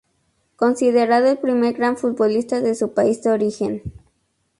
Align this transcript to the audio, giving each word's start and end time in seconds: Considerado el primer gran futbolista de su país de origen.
Considerado 0.55 1.27
el 1.27 1.37
primer 1.37 1.75
gran 1.75 1.95
futbolista 1.95 2.59
de 2.59 2.73
su 2.73 2.91
país 2.95 3.21
de 3.21 3.29
origen. 3.29 3.83